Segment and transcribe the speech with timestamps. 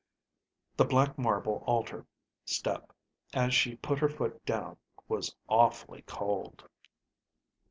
[0.77, 2.07] The black marble altar
[2.43, 2.91] step
[3.35, 4.77] as she put her foot down
[5.07, 6.67] was awfully cold.